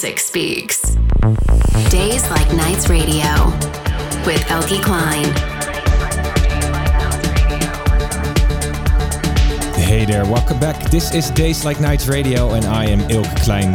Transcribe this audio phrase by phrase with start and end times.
[0.00, 0.80] music speaks.
[1.90, 3.46] Days Like Nights Radio
[4.24, 5.26] with Eelke Kleijn.
[9.74, 10.88] Hey there, welcome back.
[10.92, 13.74] This is Days Like Nights Radio and I am Eelke Kleijn.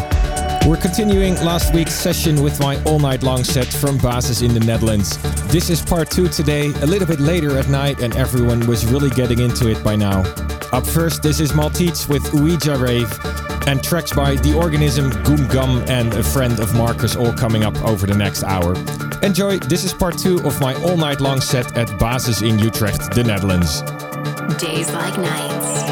[0.65, 4.61] We're continuing last week's session with my all night long set from Basis in the
[4.61, 5.17] Netherlands.
[5.51, 9.09] This is part two today, a little bit later at night, and everyone was really
[9.09, 10.21] getting into it by now.
[10.71, 13.11] Up first, this is Maltese with Ouija Rave,
[13.67, 17.75] and tracks by The Organism, Goom Gum, and a friend of Marcus all coming up
[17.83, 18.75] over the next hour.
[19.21, 23.13] Enjoy, this is part two of my all night long set at Basis in Utrecht,
[23.13, 23.81] the Netherlands.
[24.61, 25.82] Days Like Nights.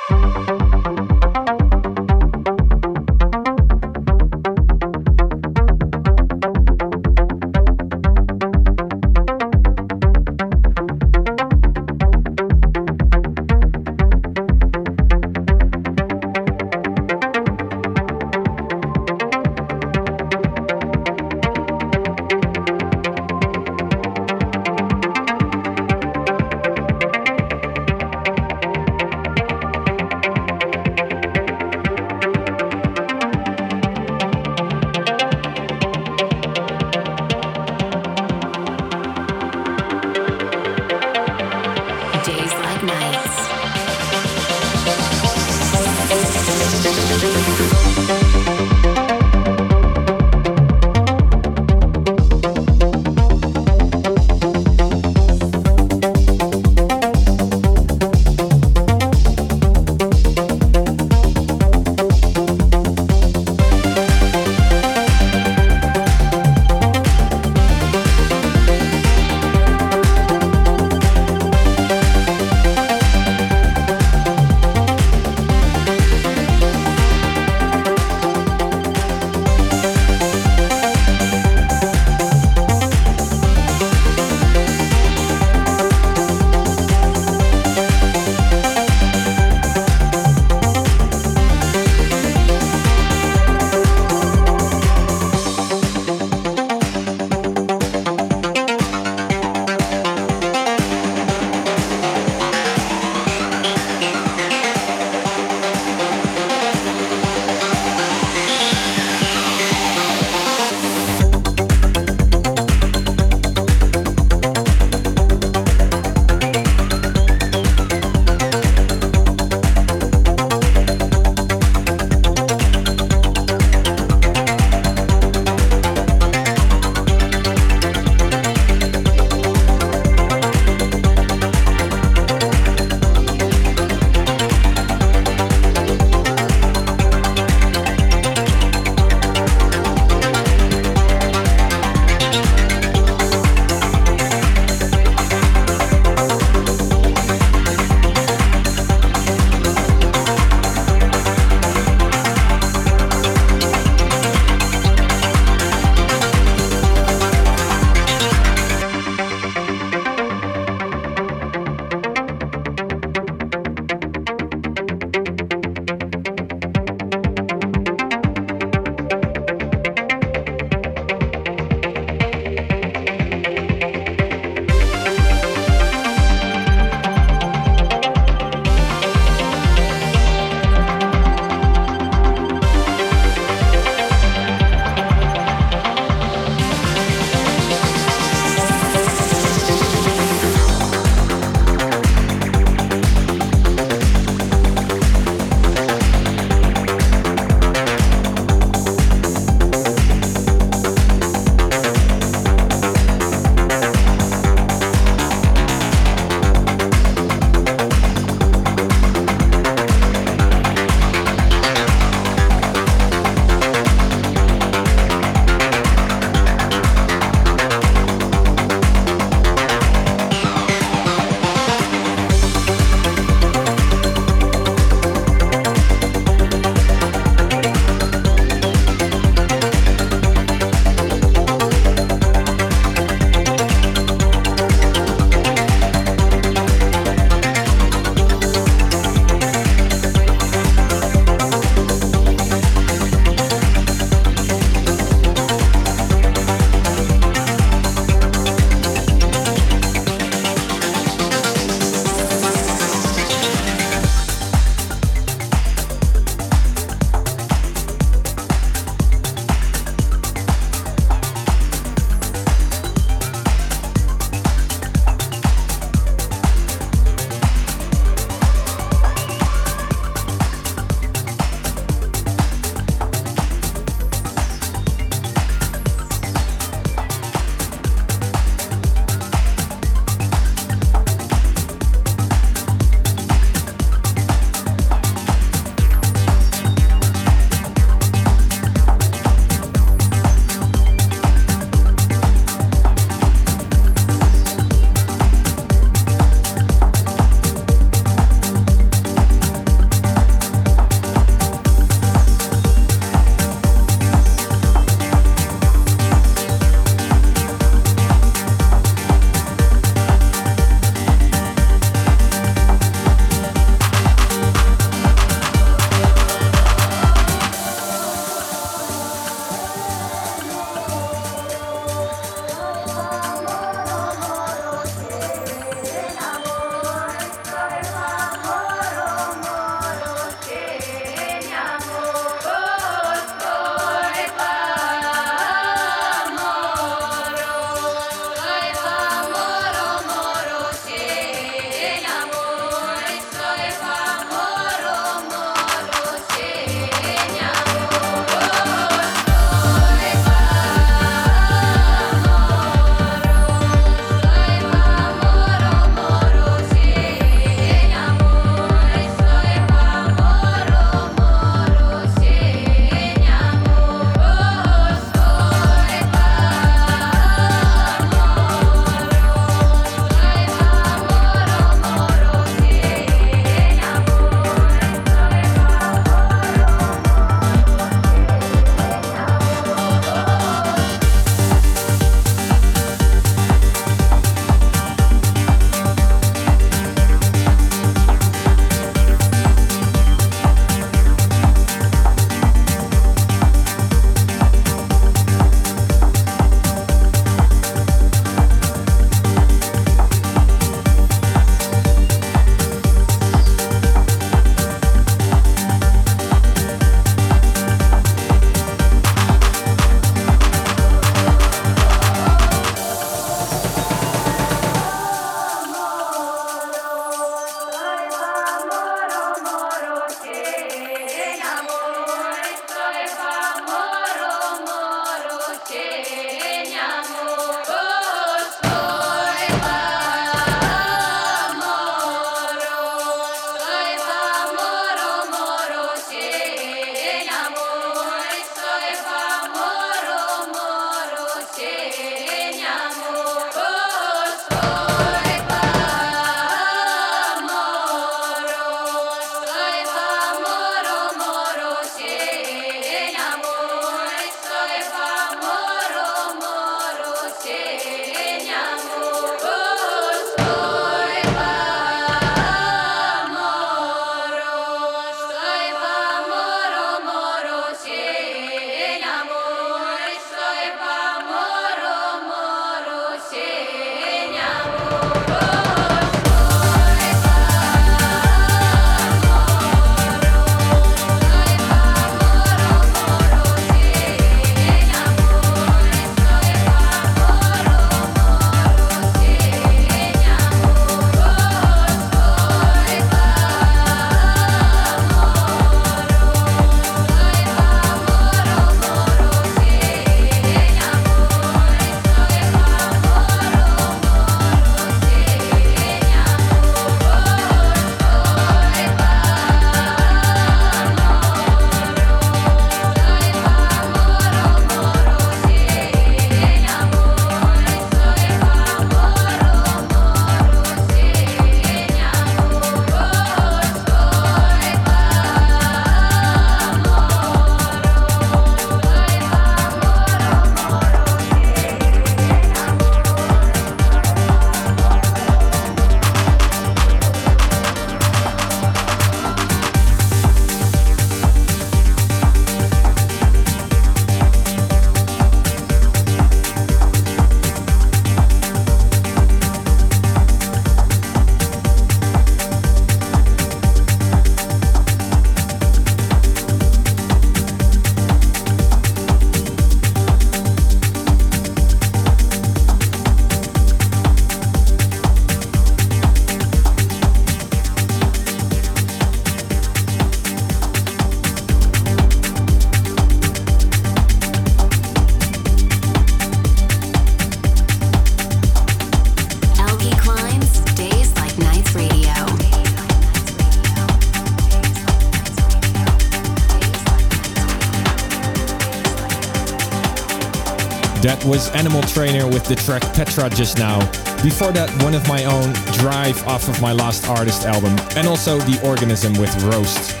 [591.28, 593.78] Was Animal Trainer with the track Petra just now.
[594.22, 598.38] Before that, one of my own, Drive, off of my last artist album, and also
[598.38, 600.00] The Organism with Roast.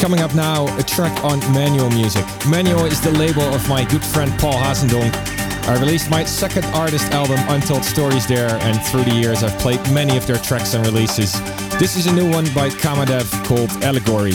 [0.00, 2.24] Coming up now, a track on Manual Music.
[2.48, 5.12] Manual is the label of my good friend Paul Hazendonk.
[5.66, 9.80] I released my second artist album, Untold Stories, there, and through the years I've played
[9.90, 11.32] many of their tracks and releases.
[11.80, 14.34] This is a new one by Kamadev called Allegory.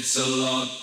[0.00, 0.79] It's a lot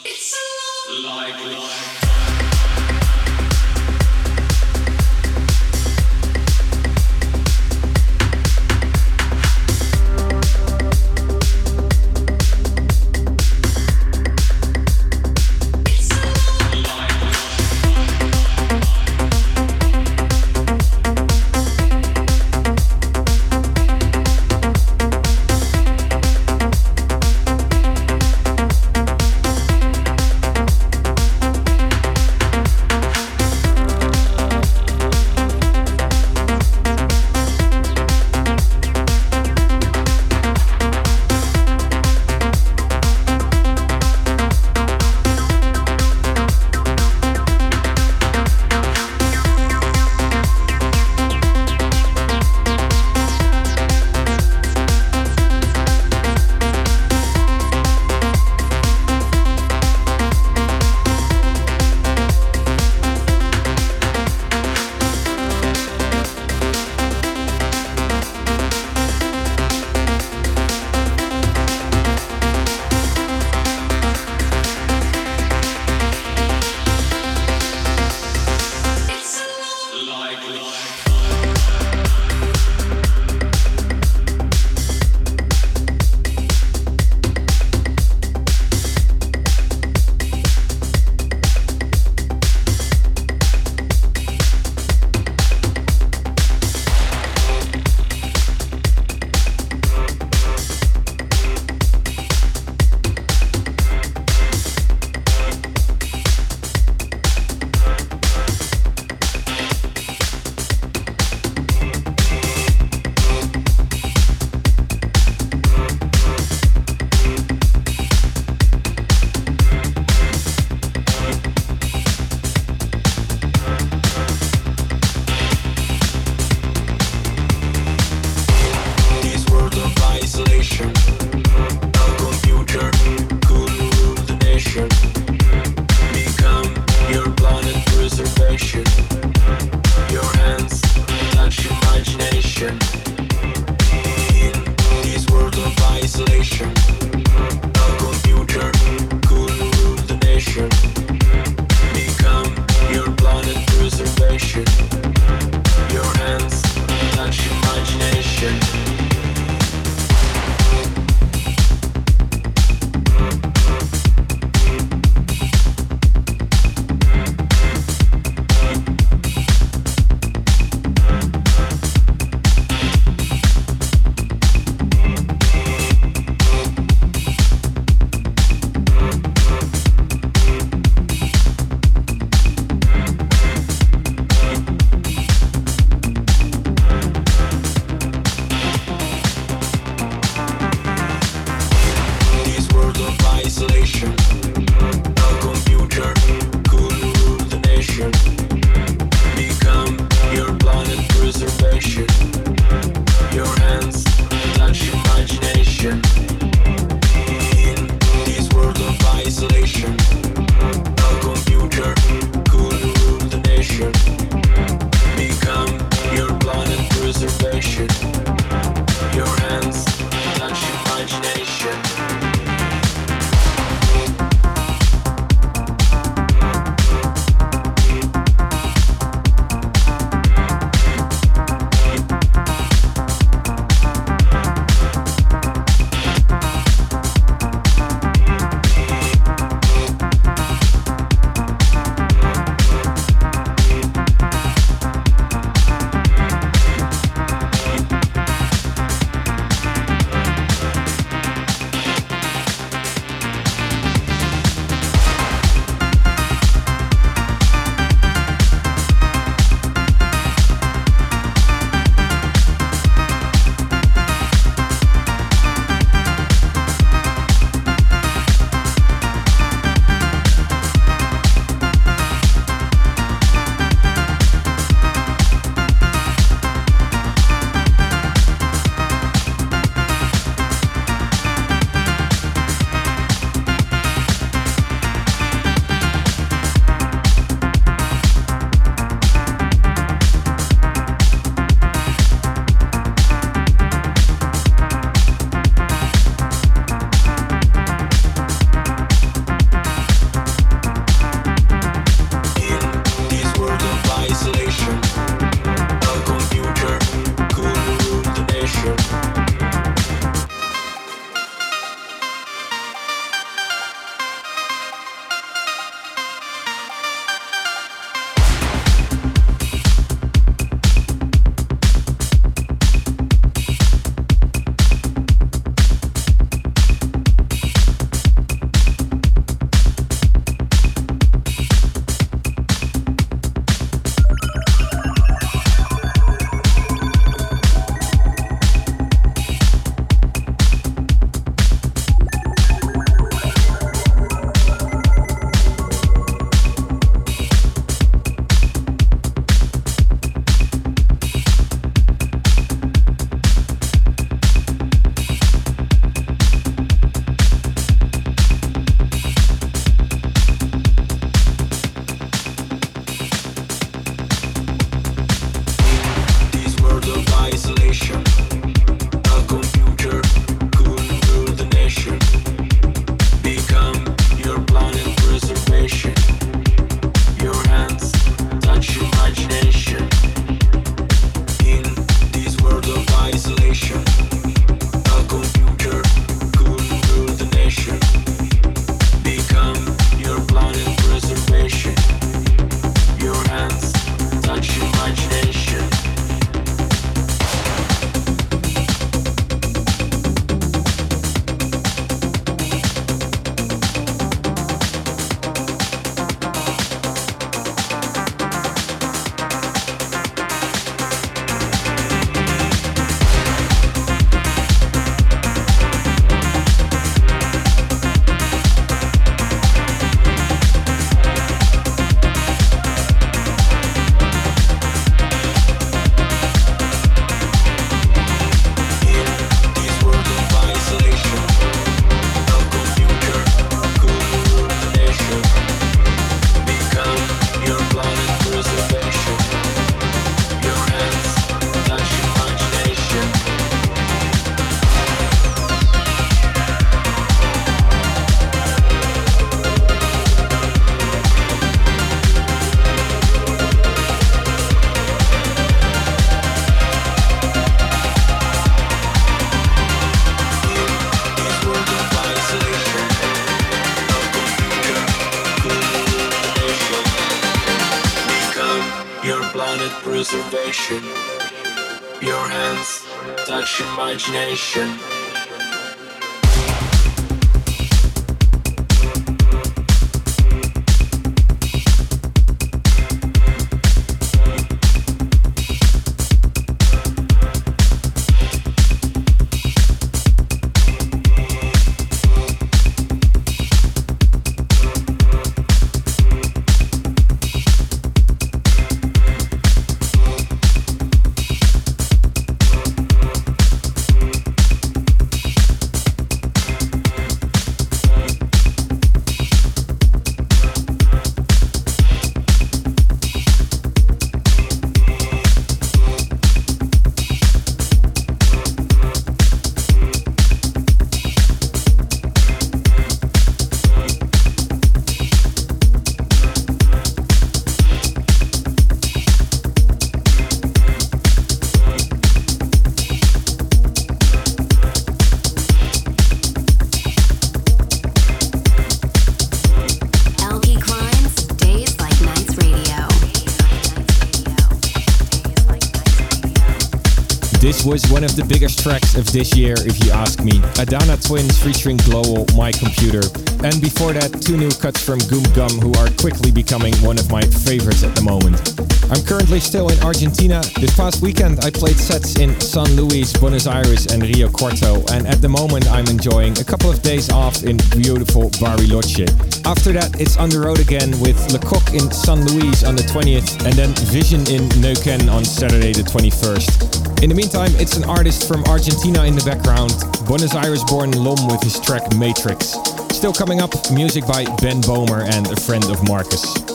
[547.67, 550.39] was one of the biggest tracks of this year, if you ask me.
[550.55, 553.03] Adana Twins featuring Global, My Computer.
[553.43, 557.11] And before that, two new cuts from Goom Gum, who are quickly becoming one of
[557.11, 558.39] my favorites at the moment.
[558.87, 560.39] I'm currently still in Argentina.
[560.55, 565.05] This past weekend, I played sets in San Luis, Buenos Aires, and Rio Cuarto, and
[565.05, 569.11] at the moment, I'm enjoying a couple of days off in beautiful Bariloche.
[569.45, 572.87] After that, it's on the road again with Le Coq in San Luis on the
[572.87, 576.76] 20th, and then Vision in Neuquén on Saturday the 21st.
[577.03, 579.71] In the meantime, it's an artist from Argentina in the background,
[580.07, 582.57] Buenos Aires born Lom with his track Matrix.
[582.89, 586.46] Still coming up, music by Ben Böhmer and a friend of Marcus.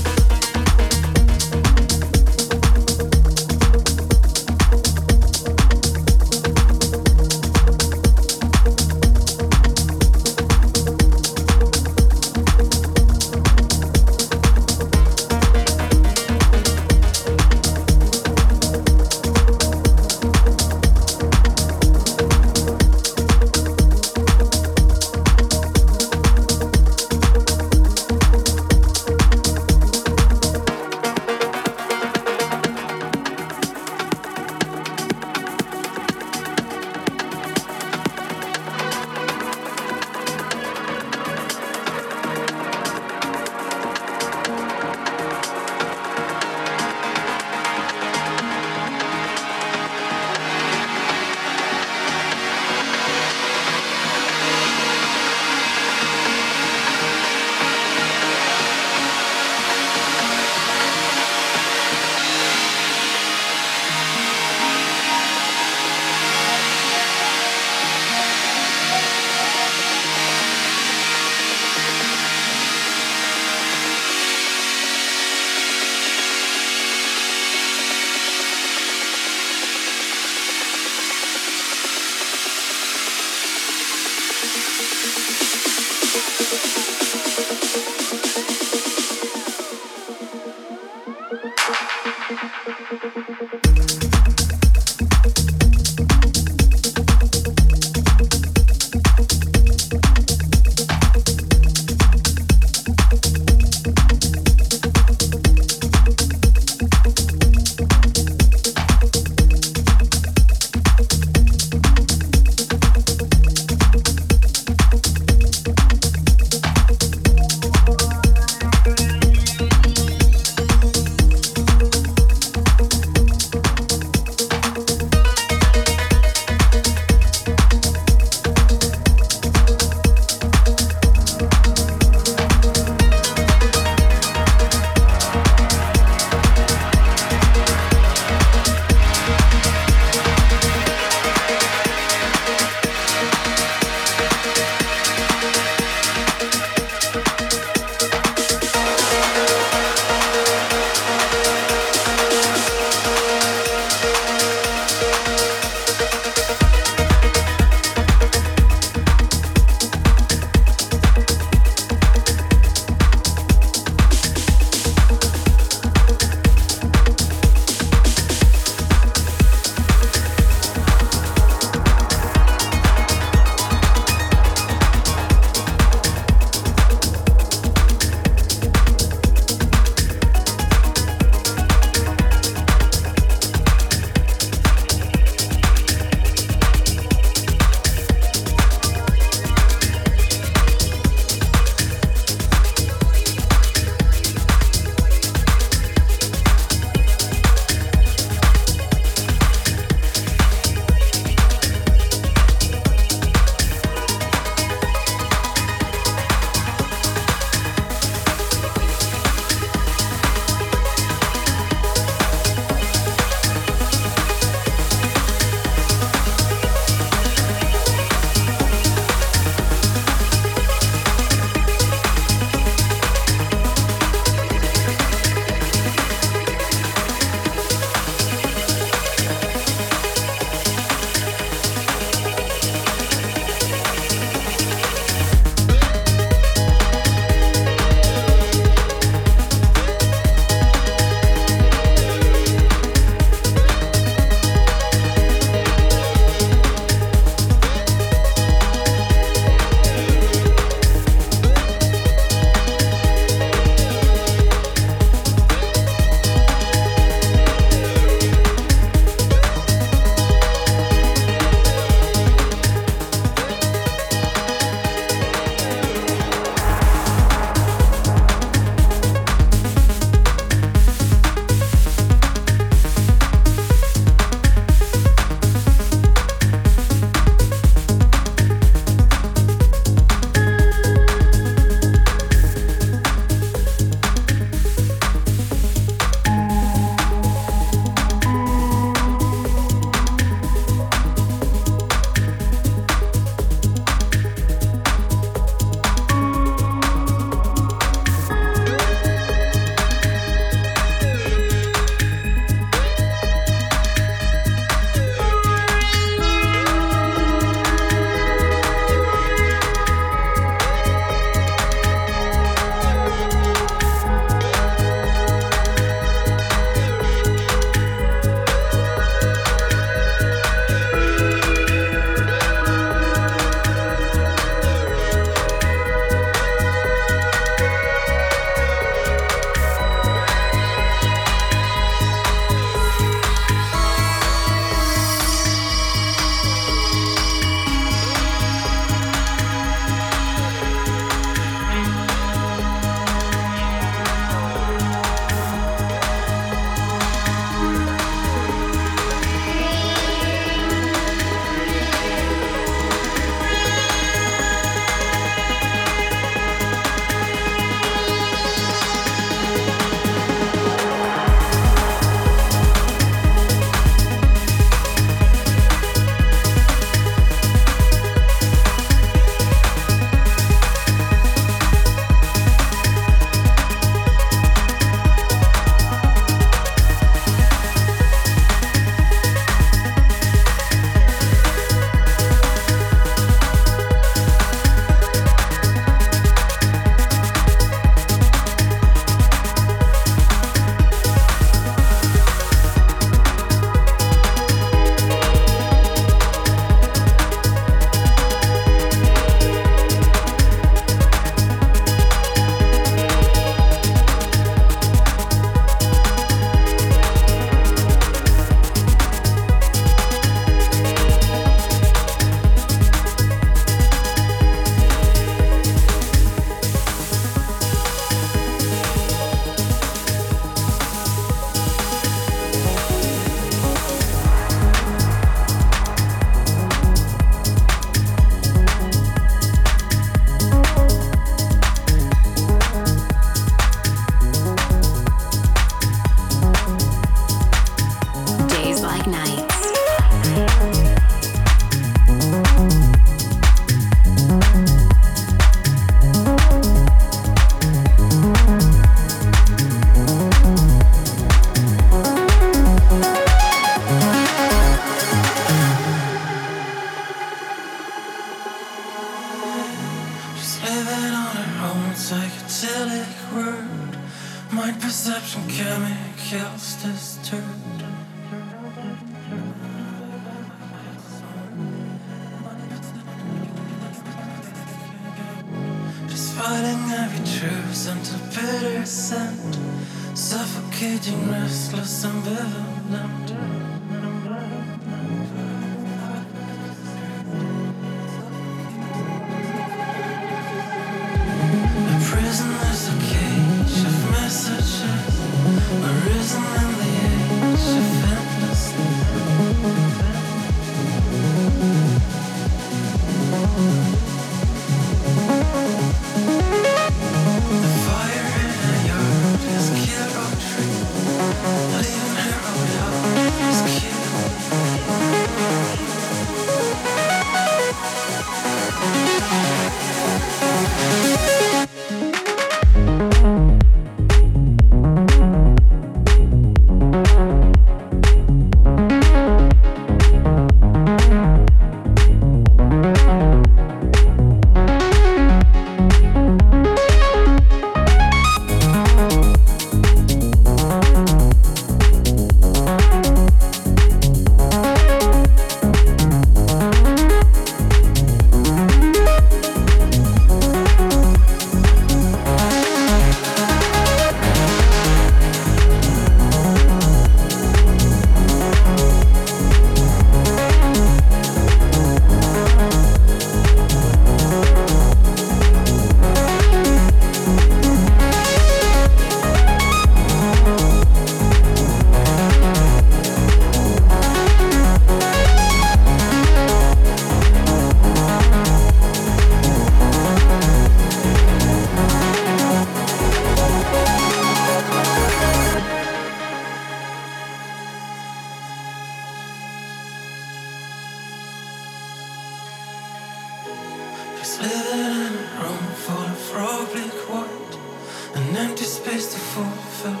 [598.92, 600.00] face to fulfill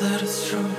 [0.00, 0.70] that is true.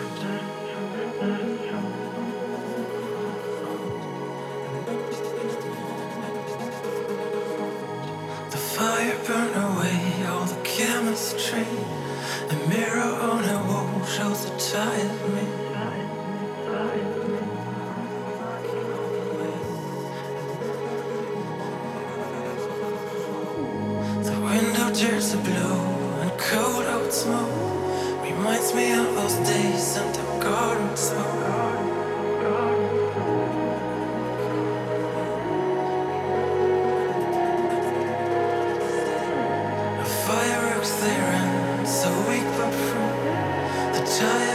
[8.51, 11.67] The fire burned away all the chemistry.
[12.49, 15.45] A mirror on a wall shows a tired me.
[24.27, 30.11] The window tears are blue and cold garden smoke reminds me of those days in
[30.13, 31.23] the garden smoke.
[40.25, 44.54] Fireworks they ran so weak but from the child.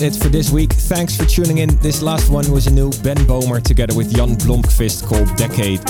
[0.00, 0.72] That's it for this week.
[0.72, 1.76] Thanks for tuning in.
[1.78, 5.80] This last one was a new Ben Böhmer together with Jan Blomqvist called Decade.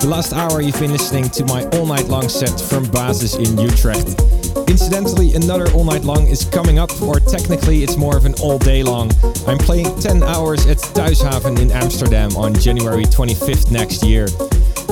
[0.00, 3.58] The last hour you've been listening to my all night long set from Basis in
[3.58, 4.20] Utrecht.
[4.68, 8.58] Incidentally, another all night long is coming up, or technically it's more of an all
[8.58, 9.10] day long.
[9.46, 14.26] I'm playing 10 hours at Thuishaven in Amsterdam on January 25th next year.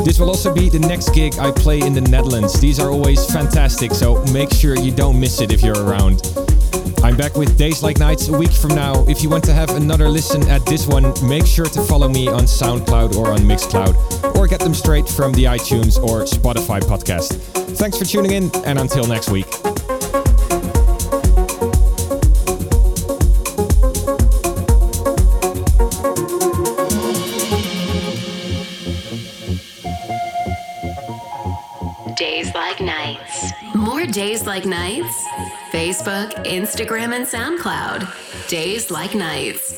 [0.05, 2.59] This will also be the next gig I play in the Netherlands.
[2.59, 6.42] These are always fantastic, so make sure you don't miss it if you're around.
[7.13, 9.05] I'm back with Days Like Nights a week from now.
[9.07, 12.27] If you want to have another listen at this one, make sure to follow me
[12.27, 17.35] on SoundCloud or on Mixcloud, or get them straight from the iTunes or Spotify podcast.
[17.77, 19.45] Thanks for tuning in, and until next week.
[32.17, 33.53] Days like nights.
[33.75, 35.22] More days like nights?
[35.83, 38.07] Facebook, Instagram, and SoundCloud.
[38.49, 39.72] Days like nights.